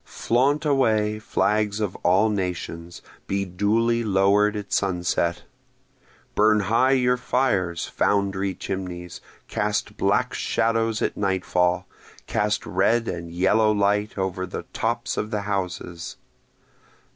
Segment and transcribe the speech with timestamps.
[0.09, 3.03] Flaunt away, flags of all nations!
[3.27, 5.43] be duly lower'd at sunset!
[6.33, 9.21] Burn high your fires, foundry chimneys!
[9.47, 11.85] cast black shadows at nightfall!
[12.25, 16.17] cast red and yellow light over the tops of the houses!